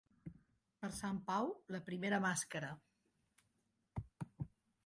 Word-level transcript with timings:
Per 0.85 0.89
Sant 0.99 1.19
Pau, 1.27 1.51
la 1.75 1.83
primera 1.91 2.21
màscara. 2.25 2.73